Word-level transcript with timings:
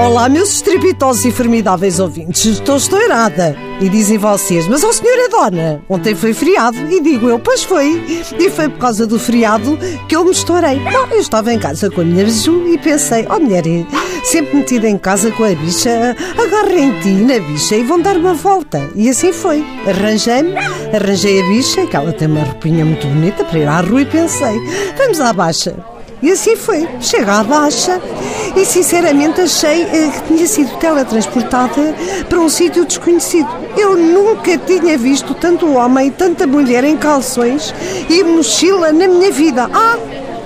Olá, 0.00 0.30
meus 0.30 0.54
estrepitosos 0.54 1.26
e 1.26 1.30
formidáveis 1.30 2.00
ouvintes. 2.00 2.46
Estou 2.46 2.78
estourada. 2.78 3.54
E 3.82 3.88
dizem 3.90 4.16
vocês, 4.16 4.66
mas 4.66 4.82
ó 4.82 4.90
senhora 4.92 5.28
dona, 5.28 5.82
ontem 5.90 6.14
foi 6.14 6.32
feriado. 6.32 6.78
E 6.90 7.02
digo 7.02 7.28
eu, 7.28 7.38
pois 7.38 7.62
foi. 7.62 8.02
E 8.38 8.48
foi 8.48 8.70
por 8.70 8.78
causa 8.78 9.06
do 9.06 9.18
feriado 9.18 9.78
que 10.08 10.16
eu 10.16 10.24
me 10.24 10.30
estourei. 10.30 10.78
Bom, 10.78 11.06
eu 11.10 11.20
estava 11.20 11.52
em 11.52 11.58
casa 11.58 11.90
com 11.90 12.00
a 12.00 12.04
minha 12.04 12.26
Ju 12.30 12.66
e 12.72 12.78
pensei, 12.78 13.26
ó 13.28 13.36
oh, 13.36 13.40
mulher, 13.40 13.62
sempre 14.24 14.56
metida 14.56 14.88
em 14.88 14.96
casa 14.96 15.30
com 15.32 15.44
a 15.44 15.54
bicha, 15.54 16.16
agarrem 16.42 16.88
em 16.88 17.00
ti 17.00 17.10
na 17.10 17.38
bicha 17.38 17.76
e 17.76 17.84
vão 17.84 18.00
dar 18.00 18.16
uma 18.16 18.32
volta. 18.32 18.80
E 18.94 19.06
assim 19.10 19.34
foi. 19.34 19.62
Arranjei-me, 19.86 20.56
arranjei 20.94 21.42
a 21.42 21.46
bicha, 21.46 21.86
que 21.86 21.94
ela 21.94 22.12
tem 22.14 22.26
uma 22.26 22.42
roupinha 22.42 22.86
muito 22.86 23.06
bonita 23.06 23.44
para 23.44 23.58
ir 23.58 23.68
à 23.68 23.82
rua 23.82 24.00
e 24.00 24.06
pensei, 24.06 24.58
vamos 24.96 25.20
à 25.20 25.30
baixa. 25.30 25.99
E 26.22 26.30
assim 26.30 26.56
foi. 26.56 26.86
Chega 27.00 27.40
à 27.40 27.44
baixa 27.44 28.00
e 28.56 28.64
sinceramente 28.64 29.40
achei 29.40 29.82
eh, 29.82 30.10
que 30.12 30.34
tinha 30.34 30.46
sido 30.46 30.76
teletransportada 30.78 31.94
para 32.28 32.38
um 32.38 32.48
sítio 32.48 32.84
desconhecido. 32.84 33.48
Eu 33.76 33.96
nunca 33.96 34.58
tinha 34.58 34.98
visto 34.98 35.34
tanto 35.34 35.72
homem 35.72 36.08
e 36.08 36.10
tanta 36.10 36.46
mulher 36.46 36.84
em 36.84 36.96
calções 36.96 37.74
e 38.08 38.22
mochila 38.22 38.92
na 38.92 39.08
minha 39.08 39.30
vida. 39.30 39.70
Ah, 39.72 39.96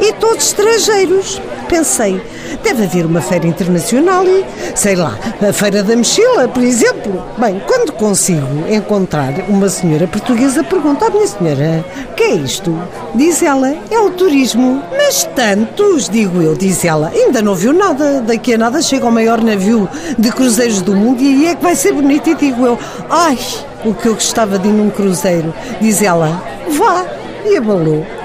e 0.00 0.12
todos 0.14 0.46
estrangeiros. 0.46 1.40
Pensei, 1.68 2.20
deve 2.62 2.84
haver 2.84 3.06
uma 3.06 3.20
feira 3.20 3.46
internacional 3.46 4.24
e, 4.24 4.44
sei 4.74 4.94
lá, 4.94 5.18
a 5.46 5.52
Feira 5.52 5.82
da 5.82 5.96
Mochila, 5.96 6.46
por 6.48 6.62
exemplo. 6.62 7.22
Bem, 7.38 7.60
quando 7.66 7.92
consigo 7.92 8.46
encontrar 8.68 9.32
uma 9.48 9.68
senhora 9.68 10.06
portuguesa, 10.06 10.62
pergunto 10.62 11.04
à 11.04 11.10
minha 11.10 11.26
senhora, 11.26 11.84
o 12.10 12.14
que 12.14 12.22
é 12.22 12.34
isto? 12.34 12.76
Diz 13.14 13.42
ela, 13.42 13.74
é 13.90 13.98
o 13.98 14.10
turismo. 14.10 14.82
Mas 14.92 15.24
tantos, 15.34 16.08
digo 16.08 16.40
eu, 16.42 16.54
diz 16.54 16.84
ela, 16.84 17.08
ainda 17.08 17.40
não 17.42 17.54
viu 17.54 17.72
nada. 17.72 18.20
Daqui 18.20 18.54
a 18.54 18.58
nada 18.58 18.82
chega 18.82 19.06
o 19.06 19.12
maior 19.12 19.42
navio 19.42 19.88
de 20.18 20.30
cruzeiros 20.30 20.82
do 20.82 20.94
mundo 20.94 21.22
e 21.22 21.26
aí 21.26 21.46
é 21.48 21.54
que 21.54 21.62
vai 21.62 21.74
ser 21.74 21.92
bonito. 21.92 22.28
E 22.30 22.34
digo 22.34 22.66
eu, 22.66 22.78
ai, 23.10 23.38
o 23.84 23.94
que 23.94 24.06
eu 24.06 24.14
gostava 24.14 24.58
de 24.58 24.68
ir 24.68 24.72
num 24.72 24.90
cruzeiro. 24.90 25.52
Diz 25.80 26.02
ela, 26.02 26.42
vá. 26.70 27.04
E 27.46 27.56
abalou. 27.58 28.23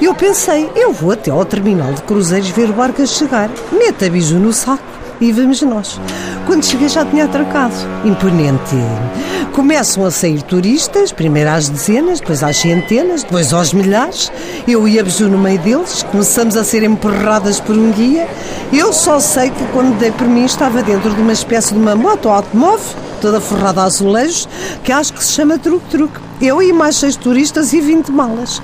Eu 0.00 0.14
pensei, 0.14 0.70
eu 0.74 0.94
vou 0.94 1.12
até 1.12 1.30
ao 1.30 1.44
terminal 1.44 1.92
de 1.92 2.00
cruzeiros 2.02 2.48
ver 2.48 2.70
o 2.70 2.72
barco 2.72 3.02
a 3.02 3.06
chegar. 3.06 3.50
Meta 3.70 4.06
a 4.06 4.08
biju 4.08 4.38
no 4.38 4.50
saco 4.50 4.82
e 5.20 5.30
vamos 5.30 5.60
nós. 5.60 6.00
Quando 6.46 6.64
cheguei 6.64 6.88
já 6.88 7.04
tinha 7.04 7.26
atracado. 7.26 7.74
Imponente. 8.02 8.76
Começam 9.52 10.06
a 10.06 10.10
sair 10.10 10.40
turistas, 10.42 11.12
primeiro 11.12 11.50
às 11.50 11.68
dezenas, 11.68 12.18
depois 12.18 12.42
às 12.42 12.56
centenas, 12.56 13.24
depois 13.24 13.52
aos 13.52 13.74
milhares. 13.74 14.32
Eu 14.66 14.88
e 14.88 14.98
a 14.98 15.02
Biju 15.02 15.28
no 15.28 15.36
meio 15.36 15.58
deles, 15.58 16.02
começamos 16.10 16.56
a 16.56 16.64
ser 16.64 16.82
empurradas 16.82 17.60
por 17.60 17.76
um 17.76 17.90
guia. 17.92 18.26
Eu 18.72 18.94
só 18.94 19.20
sei 19.20 19.50
que 19.50 19.64
quando 19.66 19.98
dei 19.98 20.12
por 20.12 20.26
mim 20.26 20.46
estava 20.46 20.82
dentro 20.82 21.10
de 21.10 21.20
uma 21.20 21.32
espécie 21.32 21.74
de 21.74 21.78
uma 21.78 21.94
moto 21.94 22.30
automóvel, 22.30 22.96
toda 23.20 23.38
forrada 23.38 23.82
a 23.82 23.84
azulejos, 23.84 24.48
que 24.82 24.92
acho 24.92 25.12
que 25.12 25.22
se 25.22 25.32
chama 25.32 25.58
truque-truque. 25.58 26.18
Eu 26.40 26.62
e 26.62 26.72
mais 26.72 26.96
seis 26.96 27.16
turistas 27.16 27.74
e 27.74 27.82
vinte 27.82 28.10
malas. 28.10 28.62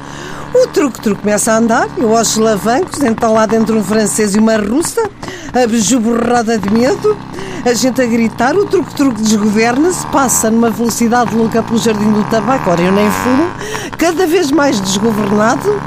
O 0.59 0.67
truque-truque 0.69 1.21
começa 1.21 1.53
a 1.53 1.59
andar, 1.59 1.87
eu 1.99 2.17
aos 2.17 2.37
lavancos, 2.39 3.03
então 3.03 3.35
lá 3.35 3.45
dentro 3.45 3.77
um 3.77 3.85
francês 3.85 4.35
e 4.35 4.39
uma 4.39 4.57
russa, 4.57 5.03
a 5.53 5.67
biju 5.67 6.01
borrada 6.01 6.59
de 6.59 6.71
medo, 6.73 7.15
a 7.63 7.75
gente 7.75 8.01
a 8.01 8.07
gritar, 8.07 8.57
o 8.57 8.65
truque-truque 8.65 9.21
desgoverna-se, 9.21 10.07
passa 10.07 10.51
numa 10.51 10.71
velocidade 10.71 11.35
louca 11.35 11.63
pelo 11.63 11.79
jardim 11.79 12.11
do 12.11 12.25
tabaco, 12.31 12.71
ora 12.71 12.81
eu 12.81 12.91
nem 12.91 13.11
fumo, 13.11 13.51
cada 13.99 14.27
vez 14.27 14.51
mais 14.51 14.81
desgovernado, 14.81 15.79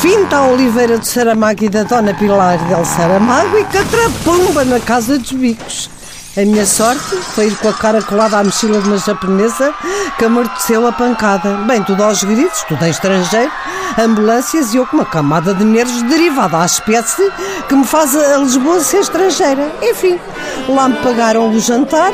finta 0.00 0.38
a 0.38 0.48
Oliveira 0.48 0.96
de 0.98 1.06
Saramago 1.06 1.62
e 1.62 1.68
da 1.68 1.82
Dona 1.82 2.14
Pilar 2.14 2.56
del 2.68 2.84
Saramago 2.86 3.58
e 3.58 3.64
catrapumba 3.64 4.64
na 4.64 4.80
casa 4.80 5.18
dos 5.18 5.32
bicos. 5.32 5.99
A 6.36 6.42
minha 6.42 6.64
sorte 6.64 7.16
foi 7.34 7.48
ir 7.48 7.56
com 7.56 7.68
a 7.68 7.72
cara 7.72 8.00
colada 8.00 8.38
à 8.38 8.44
mochila 8.44 8.80
de 8.80 8.86
uma 8.86 8.98
japonesa 8.98 9.74
que 10.16 10.24
amorteceu 10.24 10.86
a 10.86 10.92
pancada. 10.92 11.56
Bem, 11.66 11.82
tudo 11.82 12.04
aos 12.04 12.22
gritos, 12.22 12.62
tudo 12.68 12.84
em 12.84 12.90
estrangeiro, 12.90 13.50
ambulâncias 13.98 14.72
e 14.72 14.76
eu 14.76 14.86
com 14.86 14.98
uma 14.98 15.04
camada 15.04 15.52
de 15.52 15.64
nervos 15.64 16.02
derivada 16.02 16.58
à 16.58 16.64
espécie 16.64 17.28
que 17.68 17.74
me 17.74 17.84
faz 17.84 18.14
a 18.14 18.36
Lisboa 18.36 18.78
ser 18.78 19.00
estrangeira. 19.00 19.72
Enfim, 19.82 20.20
lá 20.68 20.88
me 20.88 20.98
pagaram 20.98 21.50
o 21.50 21.58
jantar, 21.58 22.12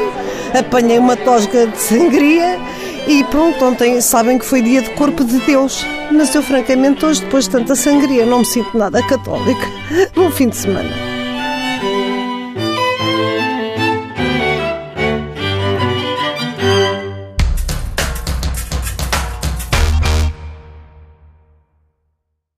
apanhei 0.59 0.99
uma 0.99 1.17
tosga 1.17 1.67
de 1.67 1.79
sangria 1.79 2.59
e 3.07 3.23
pronto, 3.25 3.63
ontem 3.67 4.01
sabem 4.01 4.39
que 4.39 4.47
foi 4.47 4.63
dia 4.63 4.81
de 4.81 4.91
corpo 4.95 5.25
de 5.25 5.39
Deus. 5.41 5.85
Mas 6.11 6.35
eu, 6.35 6.43
francamente, 6.43 7.05
hoje, 7.05 7.21
depois 7.21 7.45
de 7.45 7.51
tanta 7.51 7.75
sangria, 7.75 8.25
não 8.25 8.39
me 8.39 8.47
sinto 8.47 8.79
nada 8.79 9.03
católica. 9.03 9.67
Bom 10.17 10.31
fim 10.31 10.49
de 10.49 10.57
semana. 10.57 11.16